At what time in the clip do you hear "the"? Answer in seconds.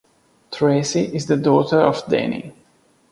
1.27-1.37